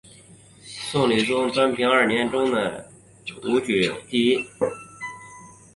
[0.65, 2.83] 宋理宗端平二年朱熠
[3.23, 4.43] 中武举第一。